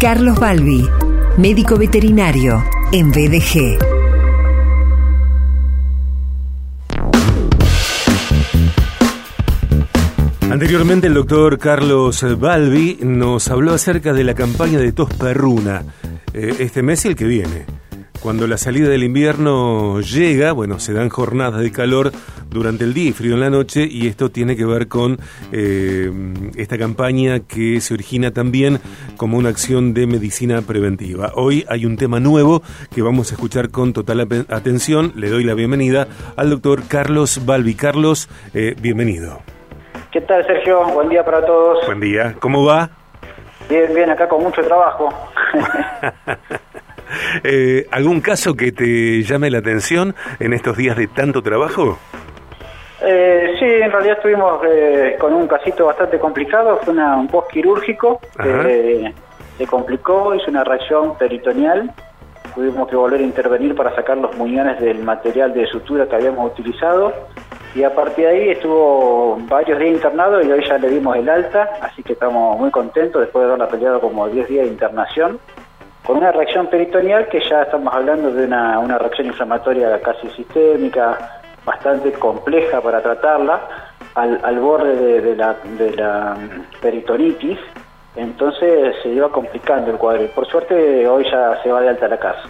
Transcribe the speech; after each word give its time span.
Carlos 0.00 0.38
Balbi, 0.38 0.88
médico 1.36 1.76
veterinario 1.76 2.64
en 2.90 3.10
BDG. 3.10 3.76
Anteriormente 10.50 11.06
el 11.06 11.12
doctor 11.12 11.58
Carlos 11.58 12.24
Balbi 12.38 13.00
nos 13.02 13.48
habló 13.50 13.74
acerca 13.74 14.14
de 14.14 14.24
la 14.24 14.32
campaña 14.32 14.78
de 14.78 14.92
tos 14.92 15.12
perruna, 15.12 15.84
eh, 16.32 16.56
este 16.60 16.82
mes 16.82 17.04
y 17.04 17.08
el 17.08 17.14
que 17.14 17.26
viene. 17.26 17.66
Cuando 18.20 18.46
la 18.46 18.58
salida 18.58 18.90
del 18.90 19.02
invierno 19.02 20.00
llega, 20.00 20.52
bueno, 20.52 20.78
se 20.78 20.92
dan 20.92 21.08
jornadas 21.08 21.62
de 21.62 21.72
calor 21.72 22.12
durante 22.50 22.84
el 22.84 22.92
día 22.92 23.08
y 23.08 23.12
frío 23.12 23.32
en 23.32 23.40
la 23.40 23.48
noche 23.48 23.86
y 23.90 24.08
esto 24.08 24.30
tiene 24.30 24.56
que 24.56 24.66
ver 24.66 24.88
con 24.88 25.18
eh, 25.52 26.10
esta 26.54 26.76
campaña 26.76 27.40
que 27.40 27.80
se 27.80 27.94
origina 27.94 28.30
también 28.30 28.78
como 29.16 29.38
una 29.38 29.48
acción 29.48 29.94
de 29.94 30.06
medicina 30.06 30.60
preventiva. 30.60 31.32
Hoy 31.34 31.64
hay 31.66 31.86
un 31.86 31.96
tema 31.96 32.20
nuevo 32.20 32.62
que 32.94 33.00
vamos 33.00 33.30
a 33.30 33.36
escuchar 33.36 33.70
con 33.70 33.94
total 33.94 34.20
atención. 34.50 35.12
Le 35.16 35.30
doy 35.30 35.44
la 35.44 35.54
bienvenida 35.54 36.06
al 36.36 36.50
doctor 36.50 36.82
Carlos 36.88 37.46
Balbi. 37.46 37.74
Carlos, 37.74 38.28
eh, 38.52 38.74
bienvenido. 38.78 39.40
¿Qué 40.12 40.20
tal, 40.20 40.46
Sergio? 40.46 40.84
Buen 40.92 41.08
día 41.08 41.24
para 41.24 41.46
todos. 41.46 41.86
Buen 41.86 42.00
día. 42.00 42.34
¿Cómo 42.38 42.66
va? 42.66 42.90
Bien, 43.70 43.94
bien, 43.94 44.10
acá 44.10 44.28
con 44.28 44.42
mucho 44.42 44.60
trabajo. 44.62 45.08
Eh, 47.44 47.86
¿Algún 47.90 48.20
caso 48.20 48.54
que 48.54 48.72
te 48.72 49.22
llame 49.22 49.50
la 49.50 49.58
atención 49.58 50.14
en 50.38 50.52
estos 50.52 50.76
días 50.76 50.96
de 50.96 51.06
tanto 51.06 51.42
trabajo? 51.42 51.98
Eh, 53.02 53.54
sí, 53.58 53.64
en 53.64 53.90
realidad 53.90 54.16
estuvimos 54.18 54.60
eh, 54.68 55.16
con 55.18 55.32
un 55.32 55.46
casito 55.46 55.86
bastante 55.86 56.18
complicado, 56.18 56.78
fue 56.82 56.94
un 56.94 57.28
post 57.28 57.50
quirúrgico, 57.50 58.20
se 58.36 59.66
complicó, 59.66 60.34
hizo 60.34 60.50
una 60.50 60.64
reacción 60.64 61.16
peritoneal, 61.16 61.90
tuvimos 62.54 62.88
que 62.88 62.96
volver 62.96 63.20
a 63.20 63.22
intervenir 63.22 63.74
para 63.74 63.94
sacar 63.94 64.18
los 64.18 64.36
muñones 64.36 64.80
del 64.80 65.02
material 65.02 65.54
de 65.54 65.66
sutura 65.66 66.06
que 66.06 66.16
habíamos 66.16 66.52
utilizado 66.52 67.12
y 67.74 67.84
a 67.84 67.94
partir 67.94 68.26
de 68.26 68.30
ahí 68.30 68.48
estuvo 68.50 69.38
varios 69.48 69.78
días 69.78 69.92
internado 69.94 70.42
y 70.42 70.50
hoy 70.50 70.64
ya 70.66 70.76
le 70.78 70.88
dimos 70.88 71.16
el 71.16 71.28
alta, 71.28 71.70
así 71.80 72.02
que 72.02 72.14
estamos 72.14 72.58
muy 72.58 72.70
contentos 72.70 73.20
después 73.22 73.42
de 73.42 73.48
haberla 73.48 73.68
peleado 73.68 74.00
como 74.00 74.28
10 74.28 74.48
días 74.48 74.64
de 74.64 74.72
internación 74.72 75.38
con 76.10 76.18
una 76.18 76.32
reacción 76.32 76.66
peritoneal 76.66 77.28
que 77.28 77.38
ya 77.48 77.62
estamos 77.62 77.94
hablando 77.94 78.32
de 78.32 78.44
una, 78.44 78.98
reacción 78.98 79.28
inflamatoria 79.28 80.00
casi 80.02 80.28
sistémica, 80.30 81.40
bastante 81.64 82.10
compleja 82.14 82.80
para 82.80 83.00
tratarla, 83.00 83.60
al, 84.16 84.58
borde 84.58 85.20
de, 85.20 85.36
la, 85.36 85.54
de 85.78 85.92
la 85.92 86.36
peritonitis, 86.82 87.60
entonces 88.16 88.96
se 89.04 89.10
iba 89.10 89.30
complicando 89.30 89.92
el 89.92 89.98
cuadro. 89.98 90.26
Por 90.34 90.48
suerte 90.48 91.06
hoy 91.06 91.22
ya 91.30 91.62
se 91.62 91.70
va 91.70 91.80
de 91.80 91.90
alta 91.90 92.08
la 92.08 92.18
casa. 92.18 92.42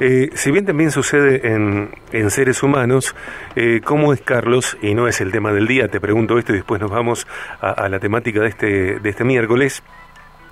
Eh, 0.00 0.30
si 0.32 0.50
bien 0.50 0.64
también 0.64 0.90
sucede 0.90 1.46
en, 1.46 1.90
en 2.12 2.30
seres 2.30 2.62
humanos, 2.62 3.14
eh, 3.54 3.82
¿cómo 3.84 4.14
es 4.14 4.22
Carlos? 4.22 4.78
Y 4.80 4.94
no 4.94 5.08
es 5.08 5.20
el 5.20 5.30
tema 5.30 5.52
del 5.52 5.66
día, 5.66 5.88
te 5.88 6.00
pregunto 6.00 6.38
esto 6.38 6.52
y 6.52 6.56
después 6.56 6.80
nos 6.80 6.90
vamos 6.90 7.26
a, 7.60 7.72
a 7.72 7.90
la 7.90 7.98
temática 7.98 8.40
de 8.40 8.48
este, 8.48 8.98
de 8.98 9.10
este 9.10 9.24
miércoles. 9.24 9.82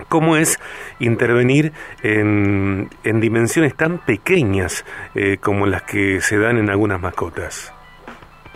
¿Cómo 0.08 0.36
es 0.36 0.58
intervenir 0.98 1.72
en, 2.02 2.88
dimensiones 3.02 3.76
tan 3.76 3.98
pequeñas 3.98 4.84
eh, 5.14 5.38
como 5.40 5.66
las 5.66 5.82
que 5.82 6.20
se 6.20 6.38
dan 6.38 6.58
en 6.58 6.70
algunas 6.70 7.00
mascotas? 7.00 7.72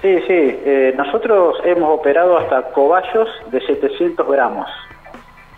Sí, 0.03 0.17
sí. 0.27 0.61
Eh, 0.65 0.95
nosotros 0.97 1.57
hemos 1.65 1.99
operado 1.99 2.39
hasta 2.39 2.63
cobayos 2.71 3.29
de 3.51 3.61
700 3.61 4.29
gramos. 4.29 4.69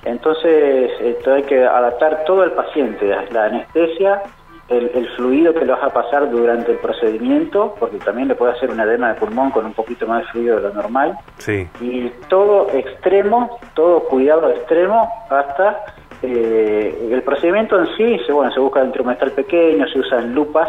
Entonces, 0.05 0.93
hay 1.27 1.43
que 1.43 1.63
adaptar 1.63 2.25
todo 2.25 2.43
al 2.43 2.53
paciente, 2.53 3.07
la 3.33 3.45
anestesia, 3.45 4.23
el, 4.71 5.09
fluido 5.17 5.53
que 5.53 5.65
le 5.65 5.73
vas 5.73 5.83
a 5.83 5.91
pasar 5.91 6.31
durante 6.31 6.73
el 6.73 6.79
procedimiento, 6.79 7.75
porque 7.79 7.99
también 7.99 8.29
le 8.29 8.37
puede 8.37 8.53
hacer 8.53 8.71
una 8.71 8.85
edema 8.85 9.09
de 9.09 9.15
pulmón 9.15 9.51
con 9.51 9.67
un 9.67 9.75
poquito 9.75 10.07
más 10.07 10.23
de 10.23 10.29
fluido 10.29 10.57
de 10.57 10.63
lo 10.63 10.75
normal. 10.75 11.19
Sí. 11.39 11.69
Y 11.81 12.09
todo 12.29 12.69
extremo, 12.73 13.59
todo 13.75 14.05
cuidado 14.05 14.49
extremo 14.51 15.11
hasta 15.29 15.85
eh, 16.23 17.09
el 17.11 17.23
procedimiento 17.23 17.79
en 17.81 17.87
sí, 17.97 18.19
se, 18.25 18.33
bueno, 18.33 18.53
se 18.53 18.61
busca 18.61 18.85
instrumental 18.85 19.33
pequeño, 19.33 19.89
se 19.89 19.99
usan 19.99 20.35
lupas 20.35 20.69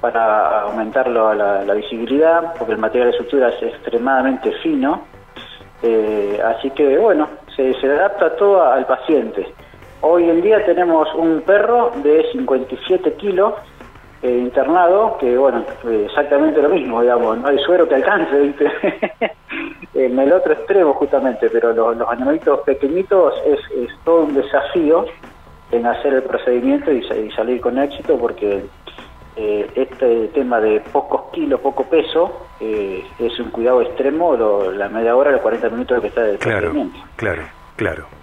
para 0.00 0.62
aumentar 0.62 1.08
la, 1.08 1.62
la, 1.64 1.74
visibilidad, 1.74 2.54
porque 2.58 2.72
el 2.72 2.78
material 2.78 3.12
de 3.12 3.18
sutura 3.18 3.48
es 3.48 3.62
extremadamente 3.62 4.52
fino. 4.62 5.04
Eh, 5.82 6.40
así 6.44 6.70
que, 6.70 6.98
bueno, 6.98 7.28
se, 7.54 7.72
se 7.80 7.86
adapta 7.86 8.36
todo 8.36 8.62
al 8.62 8.84
paciente. 8.84 9.46
Hoy 10.04 10.28
en 10.28 10.42
día 10.42 10.64
tenemos 10.64 11.08
un 11.14 11.42
perro 11.42 11.92
de 12.02 12.26
57 12.32 13.14
kilos 13.14 13.54
eh, 14.20 14.36
internado, 14.36 15.16
que 15.18 15.36
bueno, 15.36 15.64
exactamente 16.04 16.60
lo 16.60 16.70
mismo, 16.70 17.02
digamos, 17.02 17.38
no 17.38 17.46
hay 17.46 17.58
suero 17.60 17.88
que 17.88 17.94
alcance, 17.94 18.36
¿viste? 18.36 18.66
en 19.94 20.18
el 20.18 20.32
otro 20.32 20.54
extremo 20.54 20.92
justamente, 20.94 21.48
pero 21.50 21.72
los, 21.72 22.08
animalitos 22.08 22.60
pequeñitos 22.60 23.34
es, 23.46 23.60
todo 24.04 24.22
un 24.24 24.34
desafío 24.34 25.06
en 25.70 25.86
hacer 25.86 26.14
el 26.14 26.24
procedimiento 26.24 26.90
y, 26.90 27.30
salir 27.30 27.60
con 27.60 27.78
éxito 27.78 28.18
porque 28.18 28.64
eh, 29.36 29.70
este 29.76 30.28
tema 30.34 30.60
de 30.60 30.80
pocos 30.80 31.30
kilos, 31.32 31.60
poco 31.60 31.84
peso, 31.84 32.48
eh, 32.58 33.04
es 33.20 33.38
un 33.38 33.50
cuidado 33.50 33.82
extremo, 33.82 34.36
la 34.72 34.88
media 34.88 35.14
hora, 35.14 35.30
los 35.30 35.42
40 35.42 35.68
minutos 35.68 36.00
que 36.00 36.08
está 36.08 36.22
del 36.22 36.38
procedimiento. 36.38 36.98
Claro, 37.16 37.42
claro 37.76 38.21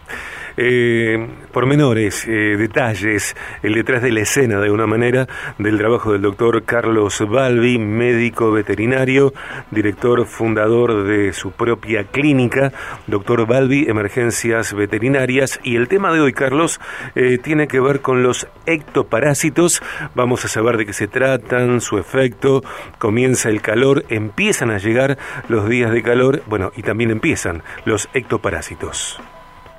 eh, 0.62 1.26
pormenores, 1.54 2.28
eh, 2.28 2.58
detalles, 2.58 3.34
el 3.64 3.76
detrás 3.76 4.02
de 4.02 4.12
la 4.12 4.20
escena 4.20 4.60
de 4.60 4.70
una 4.70 4.86
manera 4.88 5.26
del 5.58 5.78
trabajo 5.78 6.12
del 6.12 6.22
doctor 6.22 6.64
Carlos 6.64 7.24
Balbi, 7.26 7.78
médico 7.80 8.52
veterinario, 8.52 9.34
director 9.72 10.26
fundador 10.26 11.06
de 11.06 11.32
su 11.32 11.52
propia 11.52 12.04
clínica, 12.04 12.74
doctor 13.08 13.48
Balbi, 13.48 13.86
emergencias 13.88 14.74
veterinarias. 14.74 15.62
Y 15.64 15.78
el 15.78 15.88
tema 15.88 16.12
de 16.12 16.20
hoy, 16.20 16.34
Carlos, 16.34 16.82
eh, 17.16 17.38
tiene 17.38 17.68
que 17.68 17.80
ver 17.80 18.02
con 18.02 18.22
los 18.22 18.46
ectoparásitos. 18.66 19.82
Vamos 20.14 20.44
a 20.44 20.50
saber 20.50 20.76
de 20.76 20.86
qué 20.86 20.94
se 20.94 21.08
tratan, 21.08 21.80
su 21.80 21.98
efecto, 21.98 22.64
comienza 22.98 23.48
el 23.48 23.62
calor, 23.62 24.04
empiezan 24.10 24.72
a 24.72 24.78
llegar 24.78 25.18
los 25.48 25.70
días 25.70 25.92
de 25.92 26.04
calor, 26.04 26.44
bueno, 26.48 26.74
y 26.76 26.84
también 26.84 27.12
empiezan 27.12 27.64
los 27.86 28.10
ectoparásitos. 28.14 29.22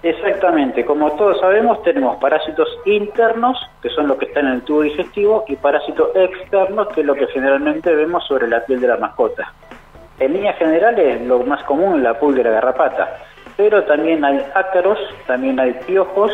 Exactamente, 0.02 0.84
como 0.84 1.10
todos 1.12 1.38
sabemos 1.40 1.82
tenemos 1.82 2.16
parásitos 2.16 2.68
internos, 2.86 3.58
que 3.82 3.90
son 3.90 4.08
los 4.08 4.16
que 4.16 4.26
están 4.26 4.46
en 4.46 4.54
el 4.54 4.62
tubo 4.62 4.80
digestivo, 4.80 5.44
y 5.46 5.56
parásitos 5.56 6.08
externos, 6.14 6.88
que 6.88 7.02
es 7.02 7.06
lo 7.06 7.14
que 7.14 7.26
generalmente 7.26 7.94
vemos 7.94 8.26
sobre 8.26 8.48
la 8.48 8.64
piel 8.64 8.80
de 8.80 8.88
la 8.88 8.96
mascota. 8.96 9.52
En 10.18 10.32
líneas 10.32 10.56
generales, 10.56 11.20
lo 11.26 11.40
más 11.40 11.62
común 11.64 11.96
es 11.96 12.02
la 12.02 12.18
pulga 12.18 12.42
garrapata, 12.42 13.18
pero 13.56 13.84
también 13.84 14.24
hay 14.24 14.42
ácaros, 14.54 14.98
también 15.26 15.60
hay 15.60 15.74
piojos 15.86 16.32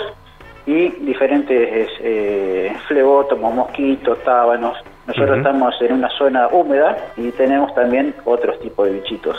y 0.64 0.88
diferentes 1.04 1.90
eh, 2.00 2.72
flebótomos, 2.86 3.52
mosquitos, 3.52 4.22
tábanos. 4.22 4.76
Nosotros 5.06 5.38
estamos 5.38 5.74
en 5.82 5.92
una 5.92 6.08
zona 6.10 6.48
húmeda 6.48 6.96
y 7.16 7.30
tenemos 7.32 7.74
también 7.74 8.14
otros 8.24 8.58
tipos 8.60 8.86
de 8.86 8.94
bichitos. 8.94 9.36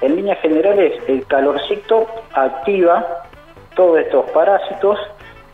En 0.00 0.14
líneas 0.14 0.38
generales, 0.40 0.92
el 1.08 1.26
calorcito 1.26 2.06
activa 2.32 3.25
todos 3.76 3.98
estos 4.00 4.28
parásitos 4.30 4.98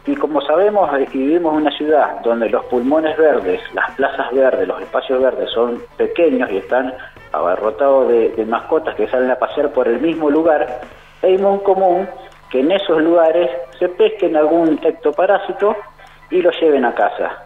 y 0.07 0.17
como 0.17 0.41
sabemos 0.41 0.91
y 1.13 1.19
vivimos 1.19 1.53
en 1.53 1.61
una 1.61 1.71
ciudad 1.77 2.21
donde 2.23 2.49
los 2.49 2.65
pulmones 2.65 3.17
verdes, 3.17 3.61
las 3.75 3.91
plazas 3.93 4.33
verdes, 4.33 4.67
los 4.67 4.81
espacios 4.81 5.23
verdes 5.23 5.51
son 5.51 5.83
pequeños 5.97 6.51
y 6.51 6.57
están 6.57 6.95
abarrotados 7.33 8.09
de, 8.09 8.45
mascotas 8.47 8.95
que 8.97 9.09
salen 9.09 9.31
a 9.31 9.37
pasear 9.37 9.71
por 9.73 9.87
el 9.87 10.01
mismo 10.01 10.31
lugar, 10.31 10.81
es 11.21 11.41
muy 11.41 11.59
común 11.61 12.09
que 12.51 12.61
en 12.61 12.73
esos 12.73 13.03
lugares 13.03 13.51
se 13.79 13.89
pesquen 13.89 14.37
algún 14.37 14.79
ectoparásito 14.83 15.77
y 16.31 16.43
lo 16.43 16.51
lleven 16.51 16.85
a 16.85 16.95
casa. 16.95 17.45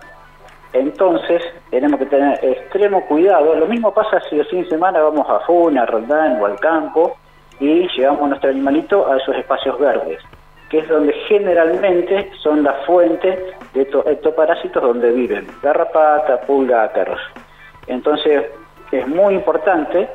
Entonces 0.73 1.43
tenemos 1.71 1.99
que 1.99 2.07
tener 2.07 2.43
extremo 2.45 3.07
cuidado. 3.07 3.55
Lo 3.55 3.67
mismo 3.67 3.95
pasa 3.95 4.21
si 4.29 4.39
el 4.39 4.47
fin 4.47 4.63
de 4.63 4.69
semana 4.69 5.01
vamos 5.01 5.29
a 5.29 5.41
Funa, 5.41 5.83
a 5.83 5.87
Roldán 5.87 6.41
o 6.41 6.47
al 6.47 6.59
campo 6.59 7.17
y 7.61 7.87
llevamos 7.97 8.29
nuestro 8.29 8.51
animalito 8.51 9.11
a 9.11 9.17
esos 9.17 9.37
espacios 9.37 9.79
verdes 9.79 10.21
que 10.71 10.79
es 10.79 10.89
donde 10.89 11.13
generalmente 11.29 12.31
son 12.43 12.63
la 12.63 12.73
fuente 12.87 13.55
de 13.73 13.83
estos 13.83 14.07
ectoparásitos 14.07 14.83
donde 14.83 15.13
viven, 15.13 15.47
garrapata, 15.63 16.41
pulga, 16.41 16.85
ácaros. 16.85 17.21
Entonces, 17.87 18.47
es 18.91 19.07
muy 19.07 19.35
importante, 19.35 20.09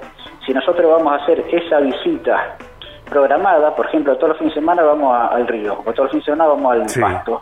si 0.46 0.54
nosotros 0.54 0.92
vamos 0.92 1.14
a 1.14 1.24
hacer 1.24 1.44
esa 1.52 1.80
visita 1.80 2.58
programada, 3.10 3.76
por 3.76 3.86
ejemplo, 3.86 4.16
todos 4.16 4.30
los 4.30 4.38
fines 4.38 4.56
de 4.56 4.62
semana 4.62 4.84
vamos 4.84 5.16
al 5.32 5.48
río, 5.48 5.74
o 5.86 5.94
todos 5.94 6.06
los 6.06 6.12
fines 6.12 6.26
de 6.26 6.32
semana 6.32 6.50
vamos 6.50 6.74
al 6.74 7.02
pasto, 7.02 7.42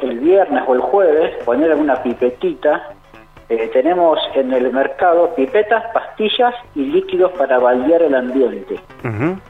el 0.00 0.18
viernes 0.20 0.64
o 0.66 0.74
el 0.74 0.80
jueves 0.80 1.44
poner 1.44 1.74
una 1.74 2.02
pipetita 2.02 2.94
eh, 3.50 3.68
tenemos 3.72 4.16
en 4.36 4.52
el 4.52 4.72
mercado 4.72 5.34
pipetas, 5.34 5.84
pastillas 5.92 6.54
y 6.76 6.84
líquidos 6.84 7.32
para 7.32 7.58
baldear 7.58 8.00
el 8.00 8.14
ambiente. 8.14 8.78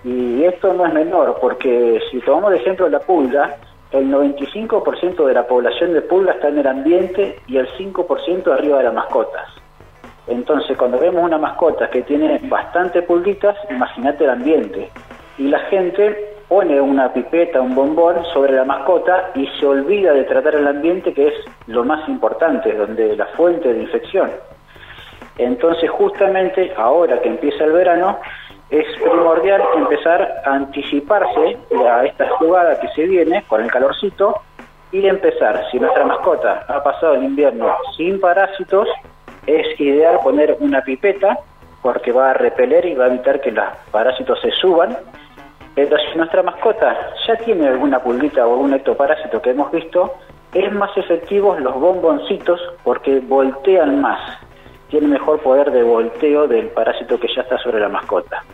Y 0.02 0.42
esto 0.42 0.72
no 0.72 0.86
es 0.86 0.94
menor, 0.94 1.36
porque 1.38 2.00
si 2.10 2.18
tomamos 2.20 2.52
de 2.52 2.56
ejemplo 2.56 2.88
la 2.88 3.00
pulga, 3.00 3.56
el 3.92 4.10
95% 4.10 5.26
de 5.26 5.34
la 5.34 5.46
población 5.46 5.92
de 5.92 6.00
pulga 6.00 6.32
está 6.32 6.48
en 6.48 6.60
el 6.60 6.66
ambiente 6.66 7.40
y 7.46 7.58
el 7.58 7.68
5% 7.76 8.50
arriba 8.50 8.78
de 8.78 8.84
las 8.84 8.94
mascotas. 8.94 9.50
Entonces, 10.28 10.78
cuando 10.78 10.98
vemos 10.98 11.22
una 11.22 11.36
mascota 11.36 11.90
que 11.90 12.00
tiene 12.00 12.40
bastante 12.44 13.02
pulguitas, 13.02 13.54
imagínate 13.68 14.24
el 14.24 14.30
ambiente. 14.30 14.90
Y 15.36 15.48
la 15.48 15.58
gente 15.58 16.29
pone 16.50 16.80
una 16.80 17.12
pipeta, 17.12 17.60
un 17.60 17.76
bombón 17.76 18.24
sobre 18.34 18.54
la 18.54 18.64
mascota 18.64 19.30
y 19.36 19.46
se 19.60 19.64
olvida 19.64 20.12
de 20.12 20.24
tratar 20.24 20.56
el 20.56 20.66
ambiente, 20.66 21.14
que 21.14 21.28
es 21.28 21.34
lo 21.68 21.84
más 21.84 22.08
importante, 22.08 22.74
donde 22.74 23.16
la 23.16 23.26
fuente 23.36 23.72
de 23.72 23.82
infección. 23.82 24.32
Entonces, 25.38 25.88
justamente 25.88 26.72
ahora 26.76 27.20
que 27.20 27.28
empieza 27.28 27.62
el 27.62 27.70
verano, 27.70 28.18
es 28.68 28.84
primordial 29.00 29.62
empezar 29.76 30.42
a 30.44 30.54
anticiparse 30.54 31.56
a 31.88 32.04
esta 32.04 32.28
jugada 32.30 32.80
que 32.80 32.88
se 32.88 33.04
viene 33.04 33.44
con 33.46 33.62
el 33.62 33.70
calorcito 33.70 34.40
y 34.90 35.06
empezar, 35.06 35.64
si 35.70 35.78
nuestra 35.78 36.04
mascota 36.04 36.64
ha 36.66 36.82
pasado 36.82 37.14
el 37.14 37.22
invierno 37.22 37.76
sin 37.96 38.18
parásitos, 38.20 38.88
es 39.46 39.80
ideal 39.80 40.18
poner 40.24 40.56
una 40.58 40.82
pipeta 40.82 41.38
porque 41.80 42.10
va 42.10 42.30
a 42.30 42.34
repeler 42.34 42.86
y 42.86 42.94
va 42.94 43.04
a 43.04 43.08
evitar 43.08 43.40
que 43.40 43.52
los 43.52 43.64
parásitos 43.92 44.40
se 44.40 44.50
suban. 44.50 44.96
Nuestra 46.16 46.42
mascota 46.42 47.12
ya 47.26 47.36
tiene 47.36 47.68
alguna 47.68 48.00
pulguita 48.00 48.46
o 48.46 48.52
algún 48.52 48.74
ectoparásito 48.74 49.40
que 49.40 49.50
hemos 49.50 49.70
visto, 49.70 50.14
es 50.52 50.72
más 50.72 50.90
efectivos 50.96 51.60
los 51.60 51.74
bomboncitos 51.74 52.60
porque 52.82 53.20
voltean 53.20 54.00
más 54.00 54.20
tiene 54.90 55.06
mejor 55.06 55.40
poder 55.40 55.70
de 55.70 55.82
volteo 55.82 56.46
del 56.46 56.66
parásito 56.68 57.18
que 57.18 57.28
ya 57.34 57.42
está 57.42 57.56
sobre 57.58 57.80
la 57.80 57.88
mascota. 57.88 58.44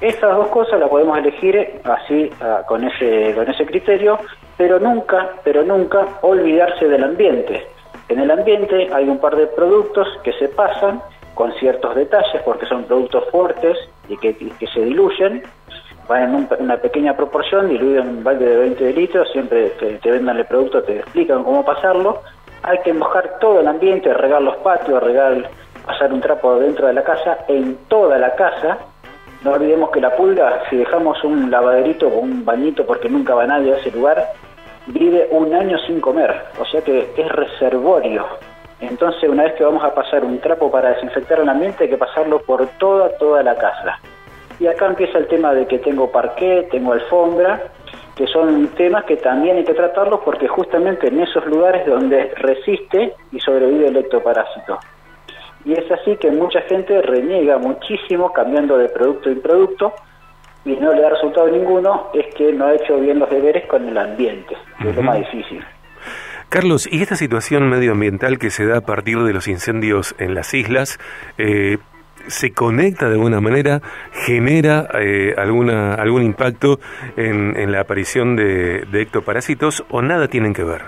Estas 0.00 0.34
dos 0.36 0.48
cosas 0.48 0.80
las 0.80 0.88
podemos 0.88 1.16
elegir 1.18 1.80
así 1.84 2.30
ah, 2.40 2.62
con 2.66 2.82
ese 2.84 3.32
con 3.34 3.48
ese 3.48 3.64
criterio, 3.64 4.18
pero 4.56 4.80
nunca, 4.80 5.30
pero 5.44 5.62
nunca 5.62 6.06
olvidarse 6.22 6.88
del 6.88 7.04
ambiente. 7.04 7.66
En 8.08 8.18
el 8.20 8.30
ambiente 8.30 8.88
hay 8.92 9.08
un 9.08 9.18
par 9.18 9.36
de 9.36 9.46
productos 9.46 10.08
que 10.24 10.32
se 10.32 10.48
pasan 10.48 11.00
con 11.34 11.52
ciertos 11.54 11.94
detalles 11.94 12.42
porque 12.44 12.66
son 12.66 12.84
productos 12.84 13.24
fuertes 13.30 13.78
y 14.08 14.16
que, 14.16 14.34
se 14.72 14.80
diluyen, 14.80 15.42
van 16.08 16.34
en 16.34 16.48
una 16.60 16.76
pequeña 16.76 17.16
proporción, 17.16 17.68
diluidos 17.68 18.04
en 18.04 18.18
un 18.18 18.24
balde 18.24 18.46
de 18.46 18.56
20 18.56 18.92
litros, 18.92 19.30
siempre 19.32 19.70
te 19.70 20.10
vendan 20.10 20.36
el 20.38 20.46
producto 20.46 20.82
te 20.82 20.98
explican 20.98 21.44
cómo 21.44 21.64
pasarlo, 21.64 22.22
hay 22.62 22.78
que 22.78 22.92
mojar 22.94 23.38
todo 23.40 23.60
el 23.60 23.68
ambiente, 23.68 24.12
regar 24.14 24.40
los 24.40 24.56
patios, 24.56 25.02
regar, 25.02 25.50
pasar 25.84 26.12
un 26.12 26.20
trapo 26.20 26.56
dentro 26.56 26.86
de 26.86 26.94
la 26.94 27.04
casa, 27.04 27.38
en 27.48 27.76
toda 27.88 28.18
la 28.18 28.34
casa. 28.34 28.78
No 29.42 29.52
olvidemos 29.52 29.90
que 29.90 30.00
la 30.00 30.16
pulga, 30.16 30.62
si 30.70 30.76
dejamos 30.76 31.22
un 31.24 31.50
lavaderito 31.50 32.08
o 32.08 32.20
un 32.20 32.44
bañito 32.44 32.86
porque 32.86 33.10
nunca 33.10 33.34
va 33.34 33.46
nadie 33.46 33.74
a 33.74 33.76
ese 33.76 33.90
lugar, 33.90 34.32
vive 34.86 35.28
un 35.30 35.54
año 35.54 35.76
sin 35.86 36.00
comer, 36.00 36.34
o 36.58 36.64
sea 36.64 36.80
que 36.80 37.12
es 37.14 37.28
reservorio. 37.30 38.24
Entonces, 38.80 39.28
una 39.28 39.44
vez 39.44 39.54
que 39.54 39.64
vamos 39.64 39.84
a 39.84 39.94
pasar 39.94 40.24
un 40.24 40.38
trapo 40.40 40.70
para 40.70 40.94
desinfectar 40.94 41.40
el 41.40 41.48
ambiente, 41.48 41.84
hay 41.84 41.90
que 41.90 41.98
pasarlo 41.98 42.40
por 42.40 42.66
toda, 42.78 43.10
toda 43.18 43.42
la 43.42 43.54
casa. 43.56 43.98
Y 44.60 44.66
acá 44.66 44.86
empieza 44.86 45.18
el 45.18 45.26
tema 45.26 45.52
de 45.52 45.66
que 45.66 45.78
tengo 45.78 46.10
parqué, 46.10 46.68
tengo 46.70 46.92
alfombra, 46.92 47.62
que 48.16 48.26
son 48.28 48.68
temas 48.68 49.04
que 49.04 49.16
también 49.16 49.56
hay 49.56 49.64
que 49.64 49.74
tratarlos 49.74 50.20
porque 50.24 50.46
justamente 50.46 51.08
en 51.08 51.20
esos 51.20 51.44
lugares 51.46 51.86
donde 51.86 52.32
resiste 52.36 53.14
y 53.32 53.40
sobrevive 53.40 53.88
el 53.88 53.96
ectoparásito. 53.96 54.78
Y 55.64 55.72
es 55.72 55.90
así 55.90 56.16
que 56.16 56.30
mucha 56.30 56.60
gente 56.62 57.00
reniega 57.02 57.58
muchísimo 57.58 58.32
cambiando 58.32 58.78
de 58.78 58.88
producto 58.88 59.30
en 59.30 59.40
producto 59.40 59.94
y 60.64 60.76
no 60.76 60.92
le 60.92 61.02
da 61.02 61.10
resultado 61.10 61.48
ninguno, 61.48 62.10
es 62.14 62.34
que 62.34 62.52
no 62.52 62.66
ha 62.66 62.74
hecho 62.74 62.98
bien 62.98 63.18
los 63.18 63.28
deberes 63.28 63.66
con 63.66 63.86
el 63.86 63.96
ambiente, 63.98 64.56
que 64.80 64.90
es 64.90 64.96
lo 64.96 65.02
más 65.02 65.18
difícil. 65.18 65.64
Carlos, 66.48 66.88
¿y 66.90 67.02
esta 67.02 67.16
situación 67.16 67.68
medioambiental 67.68 68.38
que 68.38 68.50
se 68.50 68.66
da 68.66 68.78
a 68.78 68.80
partir 68.80 69.18
de 69.18 69.32
los 69.32 69.48
incendios 69.48 70.14
en 70.18 70.34
las 70.34 70.54
islas, 70.54 70.98
eh, 71.36 71.78
se 72.26 72.52
conecta 72.52 73.08
de 73.08 73.14
alguna 73.14 73.40
manera, 73.40 73.80
genera 74.12 74.88
eh, 75.00 75.34
alguna, 75.36 75.94
algún 75.94 76.22
impacto 76.22 76.78
en, 77.16 77.56
en 77.56 77.72
la 77.72 77.80
aparición 77.80 78.36
de, 78.36 78.84
ectoparásitos 78.92 79.84
o 79.90 80.02
nada 80.02 80.28
tienen 80.28 80.54
que 80.54 80.64
ver? 80.64 80.82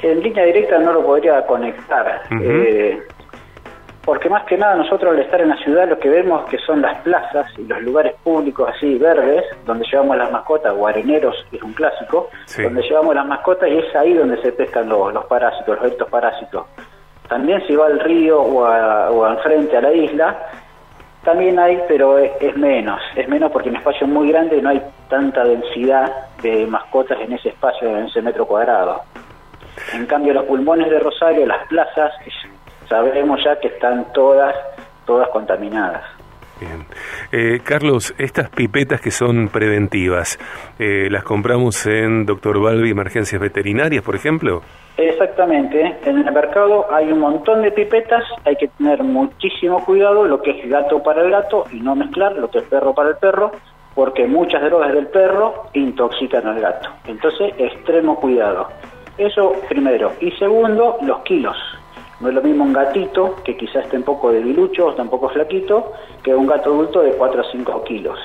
En 0.00 0.22
línea 0.22 0.44
directa 0.44 0.78
no 0.78 0.92
lo 0.92 1.04
podría 1.04 1.44
conectar, 1.46 2.22
eh, 2.30 3.00
porque 4.04 4.28
más 4.28 4.44
que 4.44 4.58
nada 4.58 4.74
nosotros 4.74 5.14
al 5.14 5.20
estar 5.20 5.40
en 5.40 5.48
la 5.48 5.56
ciudad 5.56 5.88
lo 5.88 5.98
que 5.98 6.10
vemos 6.10 6.44
que 6.50 6.58
son 6.58 6.82
las 6.82 7.00
plazas 7.00 7.46
y 7.56 7.62
los 7.62 7.80
lugares 7.82 8.14
públicos 8.22 8.70
así 8.74 8.98
verdes, 8.98 9.44
donde 9.64 9.86
llevamos 9.90 10.18
las 10.18 10.30
mascotas, 10.30 10.74
guareneros 10.74 11.34
es 11.50 11.62
un 11.62 11.72
clásico, 11.72 12.28
donde 12.62 12.82
llevamos 12.82 13.14
las 13.14 13.26
mascotas 13.26 13.70
y 13.70 13.78
es 13.78 13.96
ahí 13.96 14.12
donde 14.12 14.40
se 14.42 14.52
pescan 14.52 14.90
los, 14.90 15.12
los 15.14 15.24
parásitos, 15.24 15.78
los 15.80 15.92
ectoparásitos. 15.92 16.66
También 17.28 17.66
si 17.66 17.74
va 17.74 17.86
al 17.86 18.00
río 18.00 18.40
o, 18.40 18.64
a, 18.64 19.10
o 19.10 19.24
al 19.24 19.38
frente 19.42 19.76
a 19.76 19.80
la 19.80 19.92
isla, 19.92 20.38
también 21.24 21.58
hay, 21.58 21.80
pero 21.88 22.18
es, 22.18 22.56
menos. 22.56 23.00
Es 23.16 23.28
menos 23.28 23.50
porque 23.50 23.70
un 23.70 23.76
espacio 23.76 24.06
muy 24.06 24.30
grande 24.30 24.60
no 24.60 24.68
hay 24.68 24.82
tanta 25.08 25.42
densidad 25.44 26.12
de 26.42 26.66
mascotas 26.66 27.18
en 27.20 27.32
ese 27.32 27.48
espacio, 27.48 27.88
en 27.88 28.06
ese 28.06 28.20
metro 28.20 28.46
cuadrado. 28.46 29.00
En 29.94 30.06
cambio, 30.06 30.34
los 30.34 30.44
pulmones 30.44 30.90
de 30.90 30.98
Rosario, 30.98 31.46
las 31.46 31.66
plazas, 31.66 32.12
sabemos 32.88 33.40
ya 33.42 33.58
que 33.58 33.68
están 33.68 34.12
todas, 34.12 34.54
todas 35.06 35.28
contaminadas. 35.30 36.04
Bien. 36.60 36.84
Eh, 37.32 37.60
Carlos, 37.64 38.14
estas 38.18 38.50
pipetas 38.50 39.00
que 39.00 39.10
son 39.10 39.48
preventivas, 39.48 40.38
eh, 40.78 41.08
¿las 41.10 41.24
compramos 41.24 41.84
en 41.86 42.26
Doctor 42.26 42.60
Balbi 42.60 42.90
Emergencias 42.90 43.40
Veterinarias, 43.40 44.04
por 44.04 44.14
ejemplo? 44.14 44.62
Exactamente. 44.96 45.96
En 46.04 46.18
el 46.18 46.32
mercado 46.32 46.86
hay 46.92 47.10
un 47.10 47.18
montón 47.18 47.62
de 47.62 47.72
pipetas, 47.72 48.22
hay 48.44 48.56
que 48.56 48.68
tener 48.68 49.02
muchísimo 49.02 49.84
cuidado 49.84 50.24
lo 50.24 50.40
que 50.40 50.52
es 50.52 50.70
gato 50.70 51.02
para 51.02 51.22
el 51.22 51.30
gato 51.30 51.64
y 51.72 51.80
no 51.80 51.96
mezclar 51.96 52.32
lo 52.36 52.48
que 52.48 52.58
es 52.58 52.64
perro 52.64 52.94
para 52.94 53.10
el 53.10 53.16
perro, 53.16 53.50
porque 53.94 54.26
muchas 54.26 54.62
drogas 54.62 54.92
del 54.92 55.08
perro 55.08 55.66
intoxican 55.72 56.46
al 56.46 56.60
gato. 56.60 56.90
Entonces, 57.06 57.54
extremo 57.58 58.20
cuidado. 58.20 58.68
Eso 59.18 59.54
primero. 59.68 60.12
Y 60.20 60.30
segundo, 60.32 60.98
los 61.02 61.20
kilos. 61.22 61.56
No 62.20 62.28
es 62.28 62.34
lo 62.34 62.42
mismo 62.42 62.64
un 62.64 62.72
gatito, 62.72 63.36
que 63.44 63.56
quizás 63.56 63.84
esté 63.84 63.96
un 63.96 64.04
poco 64.04 64.30
debilucho 64.30 64.86
o 64.86 64.90
está 64.90 65.02
un 65.02 65.10
poco 65.10 65.28
flaquito, 65.28 65.92
que 66.22 66.34
un 66.34 66.46
gato 66.46 66.70
adulto 66.70 67.02
de 67.02 67.12
4 67.12 67.40
a 67.40 67.44
5 67.50 67.84
kilos. 67.84 68.18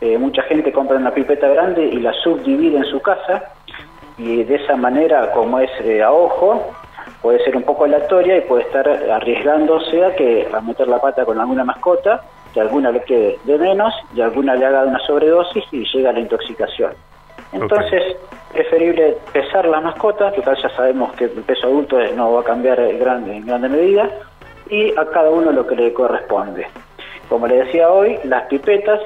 Eh, 0.00 0.16
mucha 0.16 0.42
gente 0.42 0.72
compra 0.72 0.96
una 0.96 1.12
pipeta 1.12 1.48
grande 1.48 1.84
y 1.84 1.98
la 1.98 2.12
subdivide 2.12 2.78
en 2.78 2.84
su 2.84 3.00
casa 3.00 3.52
y 4.18 4.42
de 4.42 4.56
esa 4.56 4.76
manera, 4.76 5.30
como 5.32 5.60
es 5.60 5.70
eh, 5.80 6.02
a 6.02 6.12
ojo, 6.12 6.72
puede 7.22 7.42
ser 7.44 7.56
un 7.56 7.62
poco 7.62 7.84
aleatoria 7.84 8.36
y 8.36 8.40
puede 8.42 8.64
estar 8.64 8.88
arriesgándose 8.88 10.04
a 10.04 10.14
que 10.14 10.48
a 10.52 10.60
meter 10.60 10.88
la 10.88 11.00
pata 11.00 11.24
con 11.24 11.40
alguna 11.40 11.64
mascota, 11.64 12.22
que 12.52 12.60
alguna 12.60 12.90
le 12.90 13.02
quede 13.02 13.38
de 13.44 13.58
menos 13.58 13.94
y 14.14 14.20
alguna 14.20 14.54
le 14.56 14.66
haga 14.66 14.84
una 14.84 14.98
sobredosis 15.00 15.64
y 15.72 15.84
llega 15.84 16.10
a 16.10 16.12
la 16.12 16.20
intoxicación. 16.20 16.92
Entonces, 17.52 18.16
preferible 18.52 19.16
pesar 19.32 19.66
la 19.66 19.80
mascota, 19.80 20.32
que 20.32 20.42
tal 20.42 20.60
ya 20.60 20.68
sabemos 20.70 21.12
que 21.12 21.24
el 21.24 21.30
peso 21.30 21.68
adulto 21.68 21.98
no 22.14 22.32
va 22.32 22.40
a 22.40 22.44
cambiar 22.44 22.80
en 22.80 22.98
grande, 22.98 23.36
en 23.36 23.46
grande 23.46 23.68
medida, 23.68 24.10
y 24.68 24.90
a 24.98 25.06
cada 25.06 25.30
uno 25.30 25.52
lo 25.52 25.66
que 25.66 25.76
le 25.76 25.92
corresponde. 25.92 26.66
Como 27.28 27.46
le 27.46 27.64
decía 27.64 27.90
hoy, 27.90 28.18
las 28.24 28.44
pipetas 28.46 29.00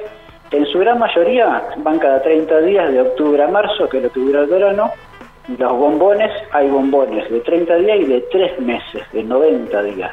en 0.53 0.65
su 0.67 0.79
gran 0.79 0.99
mayoría 0.99 1.63
van 1.77 1.97
cada 1.99 2.21
30 2.21 2.61
días 2.61 2.93
de 2.93 3.01
octubre 3.01 3.43
a 3.43 3.47
marzo, 3.47 3.89
que 3.89 3.97
es 3.97 4.03
lo 4.03 4.11
que 4.11 4.19
dura 4.19 4.41
el 4.41 4.47
verano. 4.47 4.91
Los 5.57 5.77
bombones, 5.77 6.31
hay 6.51 6.69
bombones 6.69 7.29
de 7.29 7.39
30 7.41 7.75
días 7.77 7.97
y 7.99 8.05
de 8.05 8.21
3 8.21 8.59
meses, 8.59 9.03
de 9.11 9.23
90 9.23 9.83
días. 9.83 10.11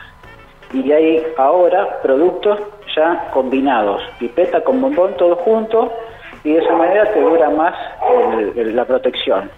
Y 0.72 0.90
hay 0.90 1.22
ahora 1.36 2.00
productos 2.02 2.58
ya 2.96 3.28
combinados, 3.32 4.02
pipeta 4.18 4.62
con 4.64 4.80
bombón 4.80 5.14
todo 5.16 5.36
junto, 5.36 5.92
y 6.42 6.52
de 6.54 6.58
esa 6.60 6.74
manera 6.74 7.12
te 7.12 7.20
dura 7.20 7.50
más 7.50 7.74
la 8.54 8.84
protección. 8.86 9.50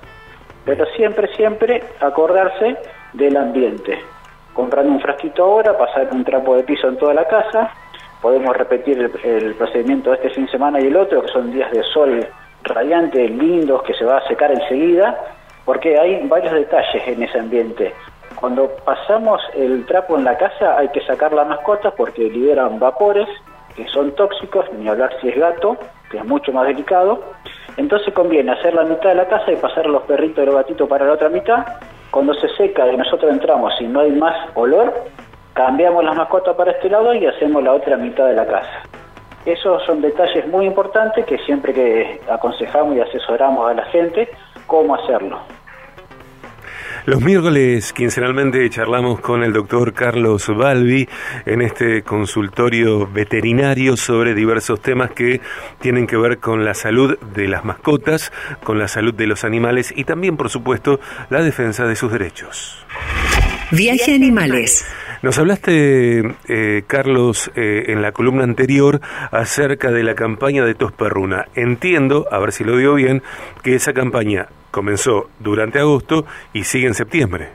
Pero 0.65 0.85
siempre, 0.97 1.29
siempre 1.37 1.83
acordarse 2.01 2.77
del 3.13 3.37
ambiente. 3.37 3.99
Comprando 4.53 4.93
un 4.93 5.01
frasquito 5.01 5.45
ahora, 5.45 5.79
pasar 5.79 6.09
un 6.13 6.25
trapo 6.25 6.57
de 6.57 6.65
piso 6.65 6.89
en 6.89 6.97
toda 6.97 7.15
la 7.15 7.27
casa, 7.27 7.71
podemos 8.23 8.57
repetir 8.57 9.11
el, 9.25 9.55
procedimiento 9.57 10.11
de 10.11 10.17
este 10.17 10.31
fin 10.31 10.47
de 10.47 10.53
semana 10.53 10.81
y 10.81 10.87
el 10.87 10.97
otro, 10.97 11.23
que 11.23 11.29
son 11.29 11.53
días 11.53 11.71
de 11.73 11.83
sol 11.83 12.27
radiante, 12.63 13.29
lindos, 13.29 13.83
que 13.83 13.93
se 13.95 14.05
va 14.05 14.19
a 14.19 14.29
secar 14.29 14.53
enseguida, 14.53 15.19
porque 15.65 15.99
hay 15.99 16.27
varios 16.29 16.55
detalles 16.55 17.03
en 17.09 17.23
ese 17.23 17.39
ambiente. 17.39 17.93
Cuando 18.37 18.71
pasamos 18.85 19.43
el 19.55 19.85
trapo 19.87 20.17
en 20.17 20.25
la 20.25 20.39
casa 20.39 20.79
hay 20.79 20.89
que 20.89 21.01
sacar 21.03 21.33
las 21.33 21.47
mascotas 21.47 21.93
porque 21.97 22.31
liberan 22.31 22.79
vapores 22.79 23.29
que 23.77 23.87
son 23.89 24.13
tóxicos, 24.13 24.67
ni 24.79 24.89
hablar 24.89 25.11
si 25.21 25.29
es 25.29 25.37
gato, 25.37 25.77
que 26.11 26.19
es 26.19 26.25
mucho 26.25 26.53
más 26.53 26.67
delicado. 26.67 27.23
Entonces 27.77 28.13
conviene 28.13 28.53
hacer 28.53 28.75
la 28.75 28.85
mitad 28.85 29.11
de 29.11 29.15
la 29.15 29.29
casa 29.29 29.51
y 29.51 29.57
pasar 29.57 29.87
los 29.87 30.03
perritos 30.03 30.43
y 30.43 30.47
los 30.47 30.55
gatitos 30.55 30.89
para 30.89 31.07
la 31.07 31.13
otra 31.13 31.29
mitad. 31.29 31.65
Cuando 32.11 32.35
se 32.35 32.49
seca 32.57 32.87
y 32.93 32.97
nosotros 32.97 33.33
entramos 33.33 33.73
y 33.81 33.85
no 33.85 34.01
hay 34.01 34.11
más 34.13 34.37
olor, 34.55 34.93
cambiamos 35.55 36.05
las 36.05 36.17
mascotas 36.17 36.57
para 36.57 36.73
este 36.73 36.89
lado 36.89 37.15
y 37.15 37.27
hacemos 37.27 37.63
la 37.63 37.73
otra 37.73 37.97
mitad 37.97 38.27
de 38.27 38.35
la 38.35 38.47
casa. 38.47 38.83
Esos 39.45 39.83
son 39.85 40.01
detalles 40.01 40.47
muy 40.49 40.67
importantes 40.67 41.25
que 41.27 41.39
siempre 41.39 41.73
que 41.75 42.21
aconsejamos 42.31 42.97
y 42.97 43.01
asesoramos 43.01 43.71
a 43.71 43.75
la 43.75 43.85
gente 43.87 44.29
cómo 44.67 44.95
hacerlo. 44.95 45.41
Los 47.05 47.21
miércoles 47.21 47.93
quincenalmente 47.93 48.71
charlamos 48.71 49.19
con 49.19 49.43
el 49.43 49.53
doctor 49.53 49.93
Carlos 49.93 50.47
Balbi 50.47 51.09
en 51.47 51.61
este 51.61 52.03
consultorio 52.05 53.09
veterinario 53.09 53.97
sobre 53.97 54.35
diversos 54.35 54.81
temas 54.81 55.11
que 55.11 55.41
tienen 55.81 56.07
que 56.07 56.17
ver 56.17 56.39
con 56.39 56.65
la 56.65 56.75
salud 56.75 57.19
de 57.35 57.49
las 57.49 57.65
mascotas, 57.65 58.33
con 58.63 58.79
la 58.79 58.87
salud 58.87 59.13
de 59.15 59.27
los 59.27 59.43
animales 59.43 59.93
y 59.97 60.05
también, 60.05 60.37
por 60.37 60.49
supuesto, 60.49 61.01
la 61.29 61.43
defensa 61.43 61.87
de 61.87 61.97
sus 61.97 62.13
derechos. 62.13 62.87
Viaje 63.73 64.15
Animales. 64.15 64.87
Nos 65.23 65.39
hablaste, 65.39 66.35
eh, 66.49 66.83
Carlos, 66.89 67.49
eh, 67.55 67.85
en 67.93 68.03
la 68.03 68.11
columna 68.11 68.43
anterior 68.43 69.01
acerca 69.31 69.93
de 69.93 70.03
la 70.03 70.17
campaña 70.17 70.65
de 70.65 70.75
Tos 70.75 70.91
Perruna. 70.91 71.47
Entiendo, 71.55 72.27
a 72.29 72.41
ver 72.41 72.51
si 72.51 72.65
lo 72.65 72.77
digo 72.77 72.95
bien, 72.95 73.23
que 73.63 73.77
esa 73.77 73.93
campaña 73.93 74.49
comenzó 74.73 75.31
durante 75.39 75.79
agosto 75.79 76.25
y 76.53 76.65
sigue 76.65 76.89
en 76.89 76.95
septiembre. 76.95 77.51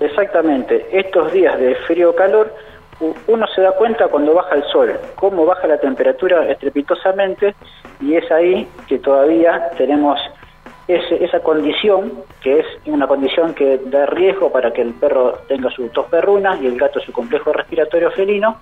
Exactamente. 0.00 0.86
Estos 0.92 1.32
días 1.32 1.58
de 1.58 1.76
frío-calor, 1.86 2.52
uno 3.26 3.46
se 3.54 3.62
da 3.62 3.72
cuenta 3.72 4.08
cuando 4.08 4.34
baja 4.34 4.56
el 4.56 4.64
sol, 4.64 4.92
cómo 5.14 5.46
baja 5.46 5.66
la 5.66 5.80
temperatura 5.80 6.46
estrepitosamente 6.50 7.54
y 8.02 8.16
es 8.16 8.30
ahí 8.30 8.68
que 8.86 8.98
todavía 8.98 9.70
tenemos 9.78 10.20
esa 10.88 11.40
condición, 11.40 12.12
que 12.40 12.60
es 12.60 12.66
una 12.86 13.06
condición 13.06 13.54
que 13.54 13.78
da 13.86 14.06
riesgo 14.06 14.50
para 14.50 14.72
que 14.72 14.80
el 14.82 14.94
perro 14.94 15.38
tenga 15.46 15.70
su 15.70 15.88
tos 15.90 16.06
perruna 16.06 16.58
y 16.60 16.66
el 16.66 16.78
gato 16.78 16.98
su 17.00 17.12
complejo 17.12 17.52
respiratorio 17.52 18.10
felino 18.10 18.56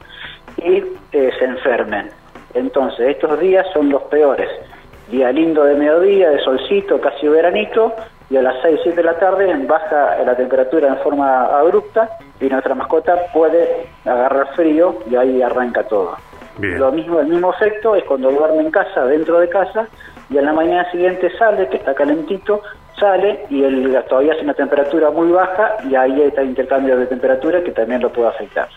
y 0.57 0.83
eh, 1.13 1.31
se 1.39 1.45
enfermen. 1.45 2.11
Entonces, 2.55 3.11
estos 3.11 3.39
días 3.39 3.67
son 3.73 3.91
los 3.91 4.03
peores. 4.05 4.49
Día 5.11 5.31
lindo 5.31 5.63
de 5.65 5.75
mediodía, 5.75 6.31
de 6.31 6.41
solcito, 6.41 7.01
casi 7.01 7.29
veranito, 7.29 7.95
y 8.29 8.37
a 8.37 8.43
las 8.43 8.61
6, 8.63 8.81
7 8.83 8.97
de 8.97 9.03
la 9.05 9.19
tarde 9.19 9.55
baja 9.67 10.17
la 10.25 10.37
temperatura 10.37 10.89
en 10.89 10.97
forma 10.99 11.45
abrupta 11.45 12.11
y 12.41 12.47
nuestra 12.47 12.75
mascota 12.75 13.17
puede 13.33 13.87
agarrar 14.05 14.49
frío 14.55 14.99
y 15.09 15.15
ahí 15.15 15.43
arranca 15.43 15.85
todo. 15.85 16.17
Lo 16.59 16.91
mismo, 16.91 17.21
el 17.21 17.27
mismo 17.27 17.53
efecto 17.53 17.95
es 17.95 18.05
cuando 18.05 18.31
duerme 18.31 18.63
en 18.63 18.71
casa, 18.71 19.05
dentro 19.05 19.39
de 19.39 19.49
casa, 19.49 19.87
y 20.31 20.39
a 20.39 20.43
la 20.43 20.53
mañana 20.53 20.91
siguiente 20.91 21.31
sale, 21.39 21.69
que 21.69 21.77
está 21.77 21.95
calentito, 21.95 22.63
sale 22.99 23.47
y 23.51 23.63
el, 23.63 23.97
todavía 24.09 24.33
hace 24.33 24.43
una 24.43 24.55
temperatura 24.55 25.11
muy 25.11 25.31
baja 25.31 25.77
y 25.89 25.95
ahí 25.95 26.23
está 26.23 26.43
intercambio 26.43 26.97
de 26.97 27.07
temperatura 27.07 27.63
que 27.63 27.73
también 27.73 28.01
lo 28.01 28.13
puede 28.13 28.29
afectar. 28.29 28.69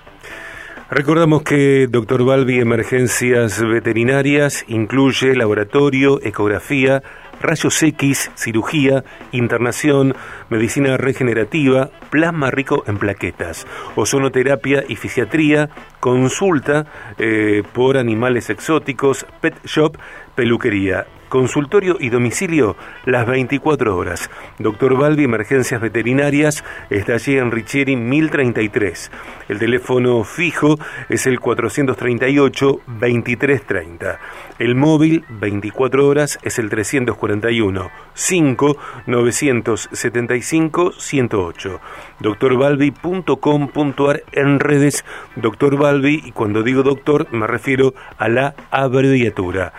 Recordamos 0.91 1.44
que 1.44 1.88
Dr. 1.88 2.25
Balbi 2.25 2.60
Emergencias 2.60 3.63
Veterinarias 3.63 4.65
incluye 4.68 5.36
laboratorio, 5.36 6.20
ecografía, 6.24 7.03
rayos 7.39 7.82
X, 7.84 8.32
cirugía, 8.36 9.03
internación, 9.32 10.15
medicina 10.50 10.98
regenerativa, 10.98 11.91
plasma 12.10 12.50
rico 12.50 12.84
en 12.88 12.98
plaquetas, 12.98 13.68
ozonoterapia 13.96 14.84
y 14.88 14.96
fisiatría, 14.96 15.70
consulta 16.00 16.88
eh, 17.20 17.62
por 17.72 17.96
animales 17.98 18.50
exóticos, 18.50 19.27
pet 19.41 19.63
shop, 19.65 19.96
peluquería 20.34 21.06
consultorio 21.29 21.95
y 22.00 22.09
domicilio 22.09 22.75
las 23.05 23.25
24 23.25 23.95
horas. 23.95 24.29
Doctor 24.57 24.98
Balbi, 24.98 25.24
Emergencias 25.24 25.79
Veterinarias, 25.79 26.65
está 26.89 27.13
allí 27.13 27.38
en 27.38 27.51
Richieri 27.51 27.95
1033. 27.95 29.12
El 29.48 29.59
teléfono 29.59 30.24
fijo 30.24 30.77
es 31.07 31.27
el 31.27 31.39
438-2330. 31.39 34.17
El 34.59 34.75
móvil 34.75 35.25
24 35.29 36.07
horas 36.07 36.39
es 36.43 36.59
el 36.59 36.69
341 36.69 37.89
5 38.13 38.77
975 39.05 40.91
108. 40.98 41.81
Doctorbalbi.com.ar 42.19 44.24
en 44.33 44.59
redes 44.59 45.05
Doctor 45.36 45.77
Balbi 45.77 46.21
y 46.25 46.31
cuando 46.31 46.63
digo 46.63 46.83
doctor 46.83 47.27
me 47.31 47.48
refiero 47.48 47.93
a 48.17 48.27
la 48.27 48.55
abreviatura 48.71 49.71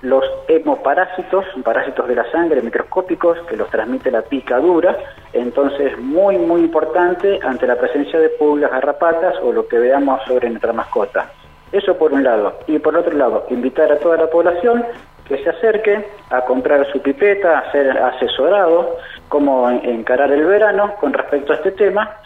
los 0.00 0.24
hemoparásitos, 0.46 1.44
parásitos 1.64 2.06
de 2.06 2.14
la 2.14 2.30
sangre 2.30 2.62
microscópicos 2.62 3.36
que 3.48 3.56
los 3.56 3.68
transmite 3.68 4.12
la 4.12 4.22
picadura, 4.22 4.96
entonces 5.32 5.98
muy 5.98 6.38
muy 6.38 6.60
importante 6.60 7.40
ante 7.42 7.66
la 7.66 7.74
presencia 7.74 8.20
de 8.20 8.28
pulgas, 8.28 8.70
garrapatas 8.70 9.34
o 9.42 9.52
lo 9.52 9.66
que 9.66 9.78
veamos 9.78 10.22
sobre 10.28 10.50
nuestra 10.50 10.72
mascota. 10.72 11.32
Eso 11.72 11.98
por 11.98 12.12
un 12.12 12.22
lado. 12.22 12.60
Y 12.68 12.78
por 12.78 12.96
otro 12.96 13.12
lado, 13.12 13.44
invitar 13.50 13.90
a 13.90 13.98
toda 13.98 14.18
la 14.18 14.30
población 14.30 14.84
que 15.28 15.42
se 15.42 15.50
acerque 15.50 16.06
a 16.30 16.40
comprar 16.42 16.90
su 16.90 17.00
pipeta, 17.00 17.58
a 17.58 17.72
ser 17.72 17.90
asesorado, 17.90 18.96
cómo 19.28 19.68
encarar 19.70 20.32
el 20.32 20.44
verano 20.44 20.94
con 21.00 21.12
respecto 21.12 21.52
a 21.52 21.56
este 21.56 21.72
tema 21.72 22.16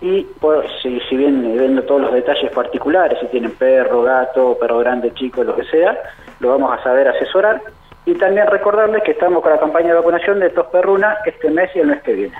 y 0.00 0.22
pues, 0.38 0.66
si, 0.82 1.00
si, 1.08 1.16
bien 1.16 1.56
viendo 1.56 1.82
todos 1.82 2.02
los 2.02 2.12
detalles 2.12 2.52
particulares, 2.52 3.18
si 3.20 3.26
tienen 3.28 3.52
perro, 3.52 4.02
gato, 4.02 4.56
perro 4.60 4.78
grande, 4.78 5.14
chico, 5.14 5.42
lo 5.42 5.56
que 5.56 5.64
sea, 5.64 5.98
lo 6.40 6.50
vamos 6.50 6.78
a 6.78 6.82
saber 6.82 7.08
asesorar. 7.08 7.62
Y 8.04 8.14
también 8.14 8.46
recordarles 8.48 9.02
que 9.02 9.12
estamos 9.12 9.42
con 9.42 9.52
la 9.52 9.58
campaña 9.58 9.88
de 9.88 9.94
vacunación 9.94 10.40
de 10.40 10.50
tos 10.50 10.66
perruna 10.66 11.16
este 11.24 11.50
mes 11.50 11.70
y 11.74 11.78
el 11.78 11.86
mes 11.86 12.02
que 12.02 12.12
viene. 12.12 12.34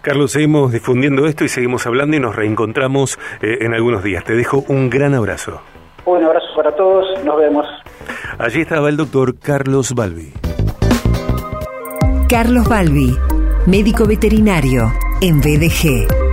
Carlos, 0.00 0.30
seguimos 0.30 0.70
difundiendo 0.70 1.26
esto 1.26 1.42
y 1.42 1.48
seguimos 1.48 1.84
hablando 1.88 2.16
y 2.16 2.20
nos 2.20 2.36
reencontramos 2.36 3.18
eh, 3.42 3.58
en 3.62 3.74
algunos 3.74 4.04
días. 4.04 4.22
Te 4.22 4.34
dejo 4.34 4.62
un 4.68 4.88
gran 4.88 5.14
abrazo. 5.14 5.60
Un 6.04 6.22
abrazo 6.22 6.46
para 6.54 6.70
todos, 6.76 7.24
nos 7.24 7.36
vemos. 7.36 7.66
Allí 8.38 8.60
estaba 8.60 8.90
el 8.90 8.98
doctor 8.98 9.38
Carlos 9.38 9.94
Balbi. 9.94 10.30
Carlos 12.28 12.68
Balbi, 12.68 13.16
médico 13.66 14.06
veterinario 14.06 14.92
en 15.22 15.40
BDG. 15.40 16.25